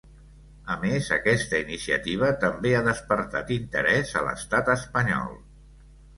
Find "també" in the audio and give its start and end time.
2.45-2.73